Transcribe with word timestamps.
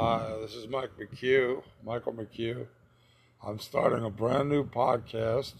Hi, 0.00 0.36
this 0.40 0.54
is 0.54 0.68
Mike 0.68 0.90
McHugh, 0.96 1.60
Michael 1.84 2.12
McHugh. 2.12 2.68
I'm 3.44 3.58
starting 3.58 4.04
a 4.04 4.10
brand 4.10 4.48
new 4.48 4.62
podcast, 4.62 5.54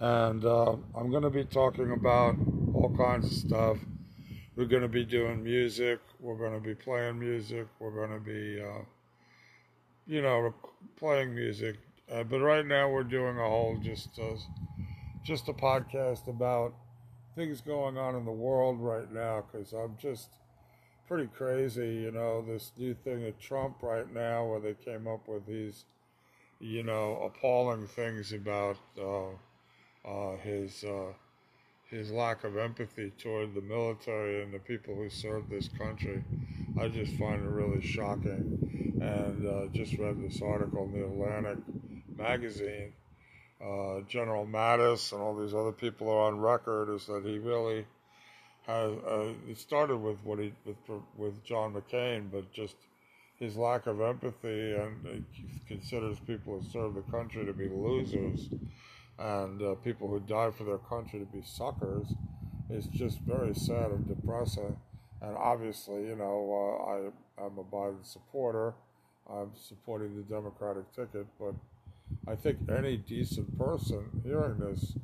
and 0.00 0.44
uh, 0.44 0.72
I'm 0.96 1.12
going 1.12 1.22
to 1.22 1.30
be 1.30 1.44
talking 1.44 1.92
about 1.92 2.34
all 2.74 2.92
kinds 2.96 3.26
of 3.26 3.32
stuff. 3.32 3.76
We're 4.56 4.64
going 4.64 4.82
to 4.82 4.88
be 4.88 5.04
doing 5.04 5.44
music. 5.44 6.00
We're 6.18 6.38
going 6.38 6.54
to 6.54 6.60
be 6.60 6.74
playing 6.74 7.20
music. 7.20 7.68
We're 7.78 7.92
going 7.92 8.10
to 8.10 8.18
be, 8.18 8.60
uh, 8.60 8.82
you 10.08 10.22
know, 10.22 10.52
playing 10.96 11.32
music. 11.32 11.76
Uh, 12.10 12.24
but 12.24 12.40
right 12.40 12.66
now, 12.66 12.90
we're 12.90 13.04
doing 13.04 13.38
a 13.38 13.48
whole 13.48 13.78
just 13.80 14.18
uh, 14.18 14.34
just 15.22 15.48
a 15.48 15.52
podcast 15.52 16.26
about 16.26 16.74
things 17.36 17.60
going 17.60 17.96
on 17.96 18.16
in 18.16 18.24
the 18.24 18.32
world 18.32 18.80
right 18.80 19.12
now 19.12 19.44
because 19.52 19.72
I'm 19.72 19.96
just 19.98 20.30
pretty 21.12 21.28
crazy, 21.36 21.96
you 22.04 22.10
know, 22.10 22.40
this 22.40 22.72
new 22.78 22.94
thing 22.94 23.26
of 23.26 23.38
Trump 23.38 23.76
right 23.82 24.10
now 24.14 24.46
where 24.46 24.60
they 24.60 24.72
came 24.72 25.06
up 25.06 25.28
with 25.28 25.44
these, 25.44 25.84
you 26.58 26.82
know, 26.82 27.20
appalling 27.22 27.86
things 27.86 28.32
about 28.32 28.78
uh, 28.98 29.28
uh, 30.08 30.38
his 30.38 30.82
uh, 30.84 31.12
his 31.90 32.10
lack 32.10 32.44
of 32.44 32.56
empathy 32.56 33.12
toward 33.18 33.52
the 33.52 33.60
military 33.60 34.42
and 34.42 34.54
the 34.54 34.58
people 34.58 34.94
who 34.94 35.10
serve 35.10 35.50
this 35.50 35.68
country. 35.76 36.24
I 36.80 36.88
just 36.88 37.12
find 37.16 37.44
it 37.44 37.50
really 37.50 37.82
shocking. 37.82 38.96
And 39.02 39.46
uh, 39.46 39.66
just 39.74 39.98
read 39.98 40.16
this 40.18 40.40
article 40.40 40.84
in 40.84 40.92
the 40.92 41.04
Atlantic 41.04 41.58
magazine. 42.16 42.94
Uh, 43.62 44.00
General 44.08 44.46
Mattis 44.46 45.12
and 45.12 45.20
all 45.20 45.36
these 45.36 45.52
other 45.52 45.72
people 45.72 46.08
are 46.08 46.28
on 46.28 46.40
record 46.40 46.88
is 46.88 47.04
that 47.04 47.22
he 47.22 47.38
really 47.38 47.84
has, 48.66 48.92
uh, 48.92 49.32
it 49.48 49.58
started 49.58 49.96
with 49.96 50.18
what 50.24 50.38
he 50.38 50.52
with 50.64 50.76
with 51.16 51.44
John 51.44 51.74
McCain, 51.74 52.30
but 52.30 52.52
just 52.52 52.76
his 53.38 53.56
lack 53.56 53.86
of 53.86 54.00
empathy 54.00 54.74
and 54.74 55.24
considers 55.66 56.18
people 56.20 56.60
who 56.60 56.70
serve 56.70 56.94
the 56.94 57.02
country 57.10 57.44
to 57.44 57.52
be 57.52 57.68
losers 57.68 58.48
and 59.18 59.60
uh, 59.62 59.74
people 59.76 60.08
who 60.08 60.20
die 60.20 60.50
for 60.50 60.64
their 60.64 60.78
country 60.78 61.18
to 61.18 61.26
be 61.26 61.42
suckers 61.42 62.06
is 62.70 62.86
just 62.86 63.18
very 63.20 63.54
sad 63.54 63.90
and 63.90 64.06
depressing. 64.06 64.76
And 65.20 65.36
obviously, 65.36 66.06
you 66.06 66.16
know, 66.16 66.78
uh, 66.80 66.90
I 66.90 67.44
I'm 67.44 67.58
a 67.58 67.64
Biden 67.64 68.04
supporter. 68.04 68.74
I'm 69.28 69.50
supporting 69.56 70.16
the 70.16 70.22
Democratic 70.22 70.92
ticket, 70.94 71.26
but 71.38 71.54
I 72.26 72.34
think 72.34 72.58
any 72.68 72.96
decent 72.96 73.56
person 73.58 74.22
hearing 74.24 74.58
this 74.58 74.94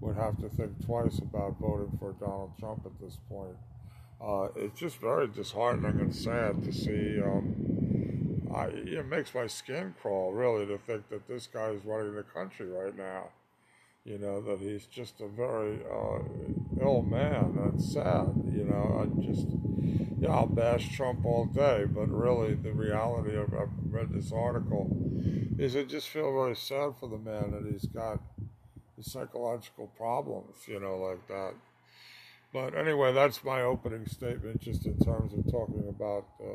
would 0.00 0.16
have 0.16 0.36
to 0.38 0.48
think 0.48 0.84
twice 0.84 1.18
about 1.18 1.56
voting 1.60 1.96
for 1.98 2.12
Donald 2.12 2.52
Trump 2.58 2.82
at 2.86 3.00
this 3.00 3.18
point. 3.28 3.56
Uh, 4.20 4.48
it's 4.56 4.78
just 4.78 5.00
very 5.00 5.28
disheartening 5.28 6.00
and 6.00 6.14
sad 6.14 6.62
to 6.64 6.72
see. 6.72 7.20
Um, 7.20 8.48
I, 8.54 8.66
it 8.66 9.06
makes 9.06 9.34
my 9.34 9.46
skin 9.46 9.94
crawl, 10.00 10.32
really, 10.32 10.66
to 10.66 10.78
think 10.78 11.08
that 11.10 11.28
this 11.28 11.46
guy 11.46 11.68
is 11.70 11.84
running 11.84 12.14
the 12.14 12.22
country 12.22 12.66
right 12.66 12.96
now. 12.96 13.28
You 14.04 14.18
know, 14.18 14.40
that 14.40 14.58
he's 14.58 14.86
just 14.86 15.20
a 15.20 15.28
very 15.28 15.80
uh, 15.84 16.20
ill 16.80 17.02
man. 17.02 17.58
That's 17.62 17.92
sad. 17.92 18.32
You 18.50 18.64
know, 18.64 19.02
I 19.02 19.22
just, 19.22 19.46
yeah, 20.18 20.30
I'll 20.30 20.46
bash 20.46 20.96
Trump 20.96 21.26
all 21.26 21.44
day, 21.44 21.84
but 21.84 22.08
really, 22.08 22.54
the 22.54 22.72
reality 22.72 23.36
of 23.36 23.52
I've 23.52 23.68
read 23.90 24.10
this 24.10 24.32
article 24.32 24.88
is 25.58 25.76
I 25.76 25.82
just 25.82 26.08
feel 26.08 26.32
very 26.32 26.56
sad 26.56 26.94
for 26.98 27.08
the 27.08 27.18
man 27.18 27.50
that 27.50 27.70
he's 27.70 27.86
got 27.86 28.20
psychological 29.02 29.88
problems, 29.96 30.56
you 30.66 30.80
know, 30.80 30.96
like 30.96 31.26
that. 31.28 31.54
But 32.52 32.76
anyway, 32.76 33.12
that's 33.12 33.44
my 33.44 33.62
opening 33.62 34.06
statement, 34.06 34.60
just 34.60 34.86
in 34.86 34.98
terms 34.98 35.32
of 35.34 35.50
talking 35.50 35.84
about 35.88 36.26
uh, 36.40 36.54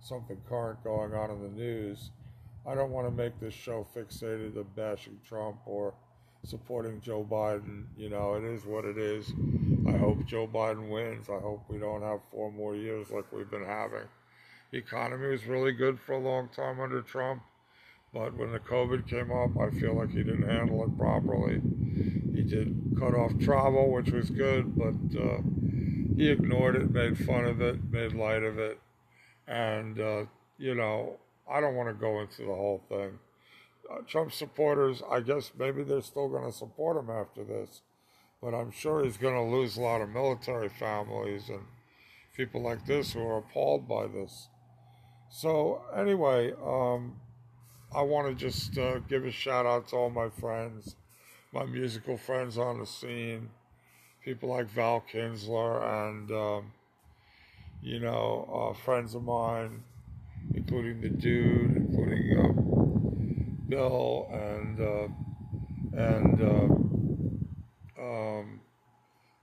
something 0.00 0.36
current 0.48 0.82
going 0.82 1.14
on 1.14 1.30
in 1.30 1.42
the 1.42 1.48
news. 1.48 2.10
I 2.66 2.74
don't 2.74 2.90
want 2.90 3.06
to 3.06 3.14
make 3.14 3.38
this 3.40 3.54
show 3.54 3.86
fixated 3.96 4.56
on 4.56 4.66
bashing 4.74 5.18
Trump 5.26 5.58
or 5.64 5.94
supporting 6.44 7.00
Joe 7.00 7.26
Biden. 7.28 7.84
You 7.96 8.10
know, 8.10 8.34
it 8.34 8.44
is 8.44 8.64
what 8.64 8.84
it 8.84 8.98
is. 8.98 9.32
I 9.86 9.96
hope 9.96 10.26
Joe 10.26 10.46
Biden 10.46 10.90
wins. 10.90 11.28
I 11.28 11.38
hope 11.40 11.64
we 11.68 11.78
don't 11.78 12.02
have 12.02 12.20
four 12.30 12.50
more 12.52 12.74
years 12.74 13.10
like 13.10 13.32
we've 13.32 13.50
been 13.50 13.64
having. 13.64 14.08
The 14.70 14.78
economy 14.78 15.28
was 15.28 15.46
really 15.46 15.72
good 15.72 15.98
for 15.98 16.12
a 16.12 16.18
long 16.18 16.48
time 16.48 16.80
under 16.80 17.00
Trump. 17.00 17.42
But 18.18 18.36
when 18.36 18.50
the 18.50 18.58
COVID 18.58 19.08
came 19.08 19.30
up, 19.30 19.56
I 19.56 19.70
feel 19.70 19.94
like 19.94 20.10
he 20.10 20.24
didn't 20.24 20.48
handle 20.48 20.82
it 20.82 20.98
properly. 20.98 21.60
He 22.34 22.42
did 22.42 22.96
cut 22.98 23.14
off 23.14 23.38
travel, 23.38 23.92
which 23.92 24.10
was 24.10 24.28
good, 24.28 24.76
but 24.76 25.16
uh, 25.16 25.38
he 26.16 26.28
ignored 26.28 26.74
it, 26.74 26.90
made 26.90 27.16
fun 27.16 27.44
of 27.44 27.60
it, 27.60 27.76
made 27.92 28.14
light 28.14 28.42
of 28.42 28.58
it. 28.58 28.80
And, 29.46 30.00
uh, 30.00 30.24
you 30.58 30.74
know, 30.74 31.18
I 31.48 31.60
don't 31.60 31.76
want 31.76 31.90
to 31.90 31.94
go 31.94 32.20
into 32.20 32.42
the 32.42 32.48
whole 32.48 32.82
thing. 32.88 33.20
Uh, 33.88 33.98
Trump 34.04 34.32
supporters, 34.32 35.00
I 35.08 35.20
guess 35.20 35.52
maybe 35.56 35.84
they're 35.84 36.02
still 36.02 36.28
going 36.28 36.50
to 36.50 36.56
support 36.56 36.96
him 36.96 37.10
after 37.10 37.44
this, 37.44 37.82
but 38.42 38.52
I'm 38.52 38.72
sure 38.72 39.04
he's 39.04 39.16
going 39.16 39.36
to 39.36 39.56
lose 39.56 39.76
a 39.76 39.80
lot 39.80 40.00
of 40.00 40.08
military 40.08 40.68
families 40.68 41.48
and 41.48 41.60
people 42.36 42.62
like 42.62 42.84
this 42.84 43.12
who 43.12 43.20
are 43.20 43.38
appalled 43.38 43.86
by 43.86 44.08
this. 44.08 44.48
So, 45.30 45.82
anyway, 45.96 46.52
um, 46.64 47.20
I 47.94 48.02
want 48.02 48.28
to 48.28 48.34
just 48.34 48.76
uh, 48.76 48.98
give 49.00 49.24
a 49.24 49.30
shout 49.30 49.64
out 49.64 49.88
to 49.88 49.96
all 49.96 50.10
my 50.10 50.28
friends, 50.28 50.96
my 51.52 51.64
musical 51.64 52.18
friends 52.18 52.58
on 52.58 52.78
the 52.78 52.86
scene, 52.86 53.48
people 54.22 54.50
like 54.50 54.68
Val 54.68 55.02
Kinsler 55.10 55.82
and, 56.06 56.30
um, 56.30 56.72
you 57.80 57.98
know, 57.98 58.70
uh, 58.70 58.78
friends 58.84 59.14
of 59.14 59.24
mine, 59.24 59.82
including 60.54 61.00
the 61.00 61.08
dude, 61.08 61.76
including 61.76 62.38
uh, 62.38 62.60
Bill 63.68 64.28
and 64.32 64.80
uh, 64.80 65.08
and 65.96 66.42
uh, 66.42 68.02
um, 68.02 68.60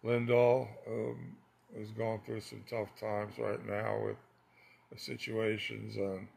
Lindahl, 0.04 0.68
um, 0.88 1.36
is 1.76 1.90
going 1.92 2.22
through 2.26 2.42
some 2.42 2.64
tough 2.70 2.90
times 3.00 3.34
right 3.40 3.66
now 3.68 4.00
with 4.06 4.18
situations 4.98 5.96
and 5.98 6.28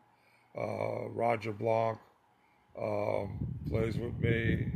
uh, 0.58 1.08
Roger 1.10 1.52
Blanc 1.52 1.98
um, 2.80 3.46
plays 3.68 3.96
with 3.96 4.18
me, 4.18 4.66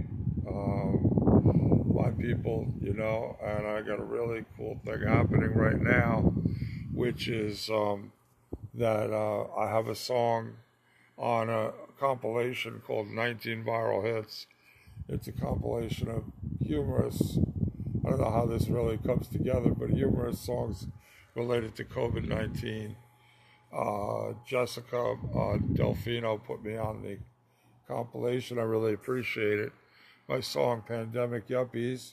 um, 0.49 1.93
my 1.95 2.11
people, 2.11 2.73
you 2.81 2.95
know, 2.95 3.37
and 3.43 3.67
I 3.67 3.81
got 3.83 4.01
a 4.01 4.05
really 4.05 4.45
cool 4.57 4.81
thing 4.85 5.03
happening 5.03 5.55
right 5.55 5.81
now, 5.81 6.33
which 6.93 7.29
is 7.29 7.69
um, 7.71 8.13
that 8.75 9.11
uh, 9.13 9.47
I 9.57 9.71
have 9.71 9.89
a 9.89 9.95
song 9.95 10.55
on 11.19 11.49
a 11.49 11.73
compilation 11.99 12.83
called 12.87 13.09
19 13.09 13.65
Viral 13.65 14.05
Hits. 14.05 14.47
It's 15.09 15.29
a 15.29 15.33
compilation 15.33 16.09
of 16.09 16.25
humorous, 16.65 17.39
I 18.05 18.11
don't 18.11 18.21
know 18.21 18.31
how 18.31 18.47
this 18.47 18.69
really 18.69 18.99
comes 18.99 19.29
together, 19.29 19.71
but 19.71 19.91
humorous 19.91 20.41
songs 20.41 20.87
related 21.35 21.75
to 21.77 21.85
COVID 21.85 22.27
19. 22.27 22.97
Uh, 23.73 24.35
Jessica 24.47 24.99
uh, 24.99 25.57
Delfino 25.73 26.43
put 26.45 26.63
me 26.63 26.77
on 26.77 27.03
the 27.03 27.19
compilation. 27.89 28.59
I 28.59 28.63
really 28.63 28.93
appreciate 28.93 29.59
it. 29.59 29.73
My 30.29 30.41
song 30.41 30.83
Pandemic 30.87 31.49
Yuppies. 31.49 32.13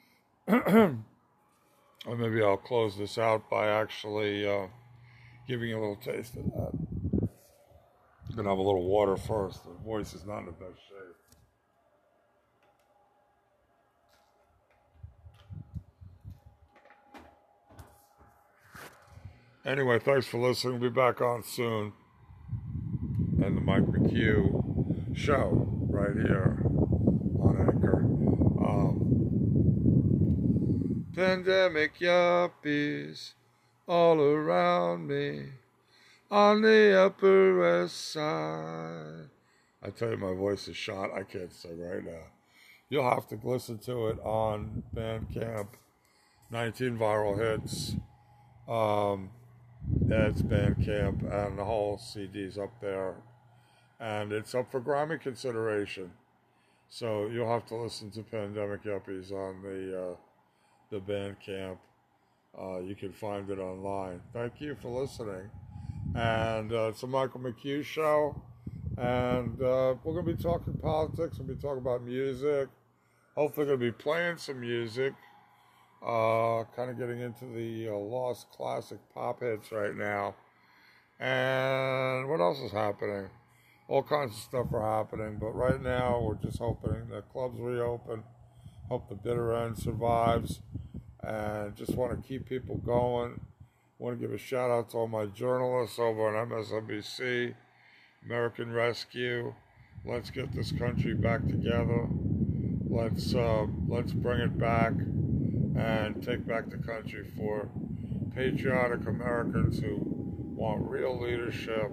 or 0.48 2.16
maybe 2.16 2.42
I'll 2.42 2.56
close 2.56 2.96
this 2.96 3.18
out 3.18 3.48
by 3.50 3.68
actually 3.68 4.46
uh, 4.46 4.66
giving 5.46 5.68
you 5.68 5.78
a 5.78 5.80
little 5.80 5.96
taste 5.96 6.36
of 6.36 6.44
that. 6.44 7.28
I'm 8.36 8.42
to 8.42 8.50
have 8.50 8.58
a 8.58 8.62
little 8.62 8.86
water 8.86 9.16
first. 9.16 9.64
The 9.64 9.70
voice 9.84 10.14
is 10.14 10.24
not 10.24 10.40
in 10.40 10.46
the 10.46 10.52
best 10.52 10.78
shape. 10.88 11.03
Anyway, 19.66 19.98
thanks 19.98 20.26
for 20.26 20.36
listening. 20.38 20.78
We'll 20.78 20.90
be 20.90 20.94
back 20.94 21.22
on 21.22 21.42
soon. 21.42 21.94
And 23.42 23.56
the 23.56 23.62
Mike 23.62 23.84
McHugh 23.84 25.16
show 25.16 25.66
right 25.88 26.12
here 26.14 26.62
on 27.40 27.56
Anchor. 27.66 28.04
Um, 28.62 29.06
pandemic 31.16 31.98
yuppies 31.98 33.32
all 33.88 34.20
around 34.20 35.08
me 35.08 35.44
on 36.30 36.60
the 36.60 37.00
Upper 37.00 37.58
West 37.58 38.12
Side. 38.12 39.30
I 39.82 39.88
tell 39.90 40.10
you, 40.10 40.18
my 40.18 40.34
voice 40.34 40.68
is 40.68 40.76
shot. 40.76 41.10
I 41.14 41.22
can't 41.22 41.50
sing 41.50 41.80
right 41.80 42.04
now. 42.04 42.24
You'll 42.90 43.08
have 43.08 43.26
to 43.28 43.38
listen 43.42 43.78
to 43.78 44.08
it 44.08 44.18
on 44.20 44.82
Bandcamp. 44.94 45.68
19 46.50 46.98
viral 46.98 47.38
hits. 47.38 47.96
Um, 48.68 49.30
it's 50.08 50.42
Bandcamp, 50.42 51.22
and 51.32 51.58
the 51.58 51.64
whole 51.64 51.98
CD's 51.98 52.58
up 52.58 52.80
there, 52.80 53.14
and 54.00 54.32
it's 54.32 54.54
up 54.54 54.70
for 54.70 54.80
Grammy 54.80 55.20
consideration. 55.20 56.10
So 56.88 57.26
you'll 57.26 57.50
have 57.50 57.66
to 57.66 57.76
listen 57.76 58.10
to 58.12 58.22
Pandemic 58.22 58.84
Yuppies 58.84 59.32
on 59.32 59.62
the 59.62 60.00
uh, 60.00 60.16
the 60.90 61.00
Bandcamp. 61.00 61.78
Uh, 62.56 62.80
you 62.80 62.94
can 62.94 63.12
find 63.12 63.50
it 63.50 63.58
online. 63.58 64.20
Thank 64.32 64.60
you 64.60 64.76
for 64.80 64.88
listening, 64.88 65.50
and 66.14 66.72
uh, 66.72 66.88
it's 66.88 67.02
a 67.02 67.06
Michael 67.06 67.40
McHugh 67.40 67.84
show. 67.84 68.40
And 68.96 69.60
uh, 69.60 69.96
we're 70.04 70.12
going 70.12 70.26
to 70.26 70.36
be 70.36 70.42
talking 70.42 70.74
politics, 70.74 71.38
we'll 71.38 71.48
be 71.48 71.60
talking 71.60 71.78
about 71.78 72.04
music. 72.04 72.68
Hopefully, 73.34 73.66
going 73.66 73.80
to 73.80 73.84
be 73.84 73.90
playing 73.90 74.36
some 74.36 74.60
music. 74.60 75.14
Uh, 76.04 76.64
kind 76.76 76.90
of 76.90 76.98
getting 76.98 77.20
into 77.20 77.46
the 77.46 77.88
uh, 77.88 77.96
lost 77.96 78.50
classic 78.50 78.98
pop 79.14 79.40
hits 79.40 79.72
right 79.72 79.96
now. 79.96 80.34
And 81.18 82.28
what 82.28 82.40
else 82.40 82.58
is 82.58 82.72
happening? 82.72 83.30
All 83.88 84.02
kinds 84.02 84.32
of 84.32 84.38
stuff 84.38 84.66
are 84.74 84.98
happening, 84.98 85.38
but 85.40 85.54
right 85.54 85.80
now 85.80 86.20
we're 86.20 86.34
just 86.34 86.58
hoping 86.58 87.08
the 87.08 87.22
clubs 87.32 87.58
reopen. 87.58 88.22
Hope 88.90 89.08
the 89.08 89.14
bitter 89.14 89.54
end 89.54 89.78
survives, 89.78 90.60
and 91.22 91.74
just 91.74 91.94
want 91.94 92.12
to 92.12 92.28
keep 92.28 92.46
people 92.46 92.76
going. 92.76 93.40
Want 93.98 94.20
to 94.20 94.26
give 94.26 94.34
a 94.34 94.38
shout 94.38 94.70
out 94.70 94.90
to 94.90 94.98
all 94.98 95.08
my 95.08 95.24
journalists 95.24 95.98
over 95.98 96.36
on 96.36 96.48
MSNBC, 96.50 97.54
American 98.26 98.72
Rescue. 98.72 99.54
Let's 100.04 100.28
get 100.28 100.52
this 100.52 100.70
country 100.70 101.14
back 101.14 101.46
together. 101.46 102.08
Let's 102.86 103.34
uh, 103.34 103.66
let's 103.88 104.12
bring 104.12 104.40
it 104.40 104.58
back 104.58 104.92
and 105.76 106.22
take 106.22 106.46
back 106.46 106.70
the 106.70 106.78
country 106.78 107.24
for 107.36 107.68
patriotic 108.34 109.06
Americans 109.06 109.78
who 109.80 109.98
want 110.56 110.88
real 110.88 111.20
leadership. 111.20 111.90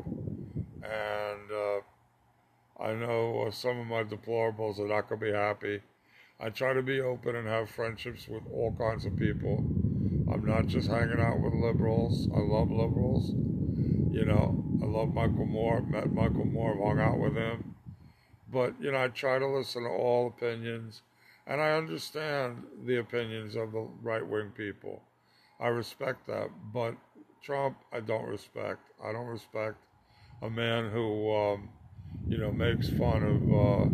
And 0.84 1.52
uh, 1.52 1.82
I 2.82 2.94
know 2.94 3.46
uh, 3.48 3.52
some 3.52 3.80
of 3.80 3.88
my 3.88 4.04
deplorables 4.04 4.80
are 4.80 4.88
not 4.88 5.10
going 5.10 5.20
to 5.20 5.26
be 5.28 5.32
happy. 5.32 5.82
I 6.40 6.50
try 6.50 6.74
to 6.74 6.82
be 6.82 7.00
open 7.00 7.36
and 7.36 7.48
have 7.48 7.70
friendships 7.70 8.28
with 8.28 8.44
all 8.52 8.76
kinds 8.78 9.06
of 9.06 9.16
people. 9.16 9.58
I'm 10.32 10.44
not 10.46 10.68
just 10.68 10.90
hanging 10.90 11.20
out 11.20 11.40
with 11.40 11.54
liberals. 11.54 12.28
I 12.34 12.40
love 12.40 12.72
liberals. 12.72 13.30
You 13.30 14.26
know, 14.26 14.64
I 14.82 14.86
love 14.86 15.14
Michael 15.14 15.46
Moore. 15.46 15.82
Met 15.82 16.12
Michael 16.12 16.46
Moore, 16.46 16.76
hung 16.84 17.00
out 17.00 17.20
with 17.20 17.36
him. 17.36 17.76
But, 18.52 18.74
you 18.82 18.92
know, 18.92 19.04
I 19.04 19.08
try 19.10 19.40
to 19.40 19.48
listen 19.48 19.84
to 19.84 19.90
all 19.90 20.28
opinions. 20.28 21.04
And 21.48 21.60
I 21.60 21.72
understand 21.72 22.64
the 22.86 22.98
opinions 22.98 23.56
of 23.56 23.72
the 23.72 23.88
right 24.02 24.26
wing 24.26 24.52
people. 24.56 25.02
I 25.60 25.68
respect 25.68 26.28
that. 26.28 26.50
But 26.74 26.96
Trump, 27.44 27.78
I 27.92 28.00
don't 28.00 28.26
respect. 28.26 28.82
I 29.04 29.12
don't 29.12 29.28
respect 29.28 29.78
a 30.42 30.50
man 30.50 30.90
who, 30.90 31.34
um, 31.36 31.70
you 32.28 32.38
know, 32.38 32.52
makes 32.52 32.90
fun 32.90 33.24
of, 33.24 33.42
uh, 33.44 33.86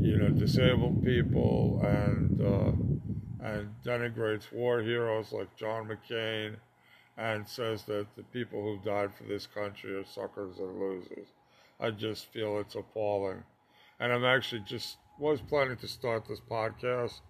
you 0.00 0.16
know, 0.16 0.28
disabled 0.28 1.04
people 1.04 1.80
and 1.84 2.40
uh, 2.40 3.46
and 3.46 3.74
denigrates 3.84 4.52
war 4.52 4.80
heroes 4.80 5.32
like 5.32 5.56
John 5.56 5.88
McCain, 5.88 6.56
and 7.16 7.48
says 7.48 7.84
that 7.84 8.06
the 8.16 8.22
people 8.24 8.62
who 8.62 8.78
died 8.88 9.10
for 9.14 9.24
this 9.24 9.46
country 9.46 9.94
are 9.94 10.04
suckers 10.04 10.58
and 10.58 10.78
losers. 10.78 11.28
I 11.80 11.90
just 11.90 12.26
feel 12.32 12.58
it's 12.58 12.74
appalling, 12.74 13.42
and 13.98 14.12
I'm 14.12 14.24
actually 14.24 14.62
just 14.66 14.98
was 15.20 15.40
planning 15.40 15.76
to 15.76 15.86
start 15.86 16.26
this 16.26 16.40
podcast, 16.40 17.20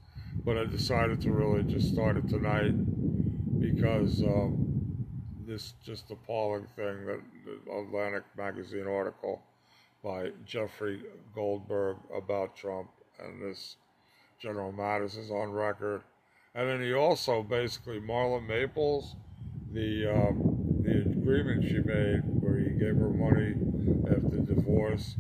but 0.44 0.56
I 0.56 0.64
decided 0.64 1.20
to 1.22 1.32
really 1.32 1.64
just 1.64 1.92
start 1.92 2.16
it 2.16 2.28
tonight 2.28 2.72
because. 3.60 4.22
Um, 4.22 4.70
this 5.50 5.74
just 5.84 6.10
appalling 6.12 6.64
thing 6.76 7.04
that 7.06 7.20
the 7.44 7.72
Atlantic 7.72 8.22
magazine 8.38 8.86
article 8.86 9.42
by 10.02 10.30
Jeffrey 10.46 11.02
Goldberg 11.34 11.96
about 12.16 12.56
Trump 12.56 12.88
and 13.18 13.42
this 13.42 13.76
General 14.38 14.72
Mattis 14.72 15.18
is 15.18 15.32
on 15.32 15.50
record. 15.50 16.02
And 16.54 16.68
then 16.68 16.80
he 16.80 16.94
also 16.94 17.42
basically 17.42 18.00
Marla 18.00 18.46
Maples, 18.46 19.16
the 19.72 20.06
um, 20.06 20.82
the 20.82 21.00
agreement 21.00 21.64
she 21.64 21.78
made 21.78 22.22
where 22.40 22.58
he 22.58 22.70
gave 22.70 22.96
her 22.96 23.10
money 23.10 23.54
after 24.06 24.54
divorce, 24.54 25.16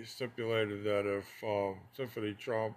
he, 0.00 0.06
stipulated 0.06 0.84
that 0.84 1.06
if 1.06 1.26
um, 1.44 1.76
Tiffany 1.96 2.34
Trump 2.34 2.76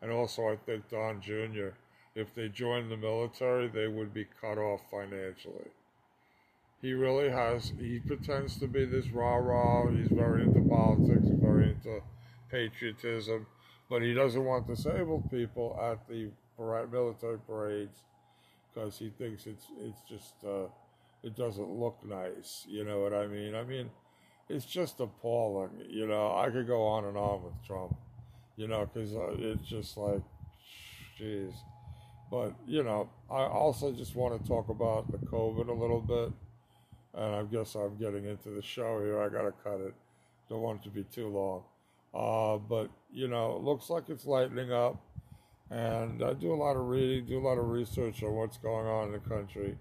and 0.00 0.10
also 0.10 0.48
I 0.48 0.56
think 0.56 0.88
Don 0.88 1.20
Jr 1.20 1.70
if 2.14 2.34
they 2.34 2.48
joined 2.48 2.90
the 2.90 2.96
military, 2.96 3.68
they 3.68 3.88
would 3.88 4.12
be 4.12 4.26
cut 4.40 4.58
off 4.58 4.80
financially. 4.90 5.70
He 6.80 6.92
really 6.92 7.30
has, 7.30 7.72
he 7.78 8.00
pretends 8.00 8.58
to 8.58 8.66
be 8.66 8.84
this 8.84 9.08
rah 9.10 9.36
rah, 9.36 9.88
he's 9.88 10.08
very 10.08 10.42
into 10.42 10.60
politics, 10.68 11.28
very 11.40 11.70
into 11.70 12.00
patriotism, 12.50 13.46
but 13.88 14.02
he 14.02 14.12
doesn't 14.12 14.44
want 14.44 14.66
disabled 14.66 15.30
people 15.30 15.78
at 15.80 16.06
the 16.08 16.30
military 16.58 17.38
parades 17.46 18.02
because 18.74 18.98
he 18.98 19.10
thinks 19.10 19.46
it's, 19.46 19.66
it's 19.80 20.00
just, 20.08 20.34
uh, 20.44 20.66
it 21.22 21.36
doesn't 21.36 21.70
look 21.70 21.96
nice. 22.04 22.66
You 22.68 22.84
know 22.84 23.00
what 23.00 23.14
I 23.14 23.26
mean? 23.26 23.54
I 23.54 23.62
mean, 23.62 23.88
it's 24.48 24.66
just 24.66 25.00
appalling. 25.00 25.70
You 25.88 26.06
know, 26.06 26.36
I 26.36 26.50
could 26.50 26.66
go 26.66 26.82
on 26.82 27.04
and 27.04 27.16
on 27.16 27.42
with 27.44 27.54
Trump, 27.66 27.96
you 28.56 28.68
know, 28.68 28.88
because 28.92 29.14
uh, 29.14 29.34
it's 29.38 29.66
just 29.68 29.96
like, 29.96 30.22
jeez. 31.20 31.52
But, 32.30 32.54
you 32.66 32.82
know, 32.82 33.10
I 33.30 33.42
also 33.42 33.92
just 33.92 34.16
want 34.16 34.40
to 34.40 34.48
talk 34.48 34.68
about 34.70 35.10
the 35.12 35.18
COVID 35.18 35.68
a 35.68 35.72
little 35.72 36.00
bit. 36.00 36.32
And 37.14 37.34
I 37.34 37.42
guess 37.42 37.74
I'm 37.74 37.98
getting 37.98 38.24
into 38.24 38.48
the 38.50 38.62
show 38.62 39.00
here. 39.02 39.20
I 39.20 39.28
got 39.28 39.42
to 39.42 39.52
cut 39.62 39.80
it. 39.80 39.94
Don't 40.48 40.62
want 40.62 40.80
it 40.80 40.84
to 40.84 40.90
be 40.90 41.04
too 41.04 41.28
long. 41.28 41.62
Uh, 42.14 42.58
but, 42.58 42.90
you 43.12 43.28
know, 43.28 43.56
it 43.56 43.62
looks 43.62 43.90
like 43.90 44.08
it's 44.08 44.24
lightening 44.24 44.72
up. 44.72 45.02
And 45.70 46.22
I 46.22 46.32
do 46.34 46.52
a 46.52 46.56
lot 46.56 46.76
of 46.76 46.86
reading, 46.88 47.26
do 47.26 47.38
a 47.38 47.46
lot 47.46 47.58
of 47.58 47.68
research 47.68 48.22
on 48.22 48.32
what's 48.32 48.58
going 48.58 48.86
on 48.86 49.06
in 49.06 49.12
the 49.12 49.18
country. 49.18 49.76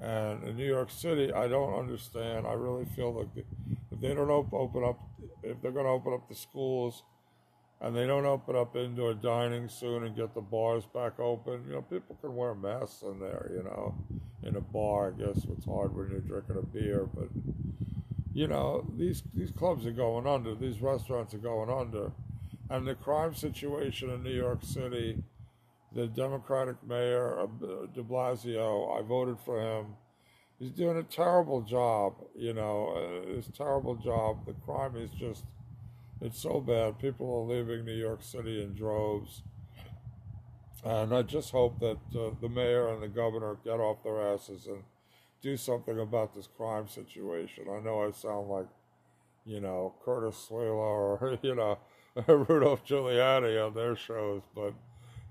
And 0.00 0.44
in 0.44 0.56
New 0.56 0.66
York 0.66 0.90
City, 0.90 1.32
I 1.32 1.48
don't 1.48 1.78
understand. 1.78 2.46
I 2.46 2.52
really 2.52 2.86
feel 2.96 3.12
like 3.12 3.44
if 3.98 4.02
they 4.02 4.14
don't 4.14 4.30
open 4.30 4.84
up, 4.84 5.00
if 5.42 5.60
they're 5.60 5.72
going 5.72 5.86
to 5.86 5.90
open 5.90 6.12
up 6.12 6.28
the 6.28 6.34
schools, 6.34 7.02
and 7.80 7.94
they 7.94 8.06
don't 8.06 8.26
open 8.26 8.56
up 8.56 8.76
indoor 8.76 9.14
dining 9.14 9.68
soon 9.68 10.04
and 10.04 10.16
get 10.16 10.34
the 10.34 10.40
bars 10.40 10.84
back 10.86 11.18
open, 11.20 11.64
you 11.66 11.74
know, 11.74 11.82
people 11.82 12.16
can 12.20 12.34
wear 12.34 12.54
masks 12.54 13.02
in 13.02 13.20
there, 13.20 13.50
you 13.52 13.62
know, 13.62 13.94
in 14.42 14.56
a 14.56 14.60
bar. 14.60 15.08
I 15.08 15.22
guess 15.22 15.44
it's 15.44 15.64
hard 15.64 15.94
when 15.94 16.10
you're 16.10 16.20
drinking 16.20 16.56
a 16.58 16.66
beer, 16.66 17.08
but 17.14 17.28
you 18.34 18.46
know, 18.46 18.86
these 18.96 19.22
these 19.34 19.50
clubs 19.50 19.86
are 19.86 19.92
going 19.92 20.26
under, 20.26 20.54
these 20.54 20.80
restaurants 20.80 21.34
are 21.34 21.38
going 21.38 21.70
under, 21.70 22.12
and 22.70 22.86
the 22.86 22.94
crime 22.94 23.34
situation 23.34 24.10
in 24.10 24.22
New 24.22 24.34
York 24.34 24.62
City, 24.62 25.22
the 25.92 26.06
Democratic 26.06 26.76
mayor 26.86 27.40
uh, 27.40 27.46
De 27.94 28.02
Blasio, 28.02 28.98
I 28.98 29.02
voted 29.02 29.38
for 29.44 29.60
him. 29.60 29.86
He's 30.58 30.72
doing 30.72 30.96
a 30.96 31.04
terrible 31.04 31.60
job, 31.62 32.14
you 32.34 32.52
know, 32.52 32.88
uh, 32.96 33.34
his 33.34 33.48
terrible 33.56 33.94
job. 33.94 34.44
The 34.44 34.54
crime 34.54 34.96
is 34.96 35.10
just 35.10 35.44
it's 36.20 36.40
so 36.40 36.60
bad. 36.60 36.98
People 36.98 37.32
are 37.32 37.56
leaving 37.56 37.84
New 37.84 37.94
York 37.94 38.22
City 38.22 38.62
in 38.62 38.74
droves. 38.74 39.42
And 40.84 41.14
I 41.14 41.22
just 41.22 41.50
hope 41.50 41.78
that 41.80 41.98
uh, 42.18 42.30
the 42.40 42.48
mayor 42.48 42.88
and 42.88 43.02
the 43.02 43.08
governor 43.08 43.56
get 43.64 43.80
off 43.80 44.02
their 44.02 44.20
asses 44.20 44.66
and 44.66 44.82
do 45.42 45.56
something 45.56 45.98
about 46.00 46.34
this 46.34 46.48
crime 46.56 46.88
situation. 46.88 47.66
I 47.70 47.80
know 47.80 48.06
I 48.06 48.10
sound 48.10 48.48
like, 48.48 48.66
you 49.44 49.60
know, 49.60 49.94
Curtis 50.04 50.48
Sliwa 50.50 50.74
or, 50.74 51.38
you 51.42 51.54
know, 51.54 51.78
Rudolph 52.26 52.84
Giuliani 52.84 53.64
on 53.64 53.74
their 53.74 53.94
shows, 53.94 54.42
but 54.54 54.74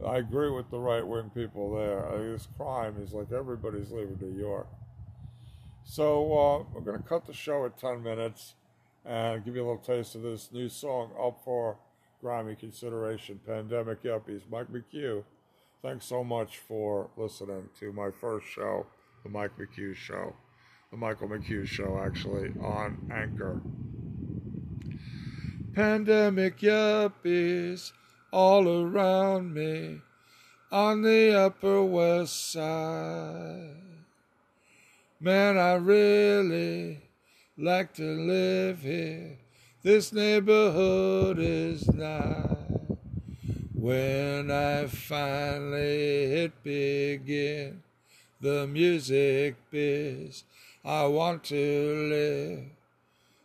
I 0.06 0.18
agree 0.18 0.52
with 0.52 0.70
the 0.70 0.80
right 0.80 1.06
wing 1.06 1.32
people 1.34 1.76
there. 1.76 2.08
I 2.08 2.18
mean, 2.18 2.32
this 2.34 2.48
crime 2.56 2.96
is 3.02 3.14
like 3.14 3.32
everybody's 3.32 3.92
leaving 3.92 4.18
New 4.22 4.40
York. 4.40 4.68
So 5.90 6.34
uh, 6.38 6.64
we're 6.74 6.82
going 6.82 7.02
to 7.02 7.08
cut 7.08 7.26
the 7.26 7.34
show 7.34 7.66
at 7.66 7.78
10 7.78 8.04
minutes 8.04 8.56
and 9.06 9.44
give 9.46 9.56
you 9.56 9.62
a 9.62 9.68
little 9.68 9.78
taste 9.82 10.16
of 10.16 10.22
this 10.22 10.52
new 10.52 10.68
song 10.68 11.12
up 11.18 11.40
for 11.46 11.78
Grammy 12.22 12.60
consideration, 12.60 13.40
Pandemic 13.48 14.04
Yuppies. 14.04 14.42
Mike 14.52 14.68
McHugh, 14.70 15.24
thanks 15.82 16.06
so 16.06 16.26
much 16.26 16.58
for 16.58 17.10
listening 17.16 17.70
to 17.80 17.94
my 17.94 18.12
first 18.12 18.48
show, 18.48 18.86
The 19.24 19.30
Mike 19.30 19.52
McHugh 19.58 19.96
Show, 19.96 20.36
The 20.92 20.98
Michael 20.98 21.30
McHugh 21.30 21.66
Show, 21.66 21.98
actually, 22.06 22.52
on 22.62 23.10
Anchor. 23.10 23.62
Pandemic 25.74 26.60
Yuppies 26.60 27.94
all 28.34 28.84
around 28.84 29.54
me 29.54 30.02
on 30.70 31.02
the 31.02 31.34
Upper 31.34 31.82
West 31.82 32.52
Side. 32.52 33.87
Man, 35.20 35.58
I 35.58 35.74
really 35.74 37.02
like 37.58 37.92
to 37.96 38.04
live 38.04 38.82
here. 38.82 39.40
This 39.82 40.14
neighborhood 40.14 41.40
is 41.40 41.88
nice. 41.88 42.46
When 43.74 44.52
I 44.52 44.86
finally 44.86 46.28
hit 46.28 46.64
begin 46.64 47.82
the 48.42 48.68
music 48.68 49.56
biz, 49.72 50.44
I 50.86 51.08
want 51.08 51.46
to 51.46 52.68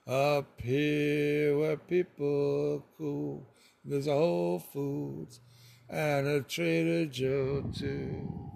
live 0.06 0.14
up 0.14 0.60
here 0.60 1.56
where 1.56 1.78
people 1.78 2.84
cool. 2.98 3.46
There's 3.82 4.08
a 4.08 4.12
Whole 4.12 4.58
Foods 4.58 5.40
and 5.88 6.26
a 6.26 6.42
Trader 6.42 7.06
Joe 7.06 7.64
too. 7.74 8.51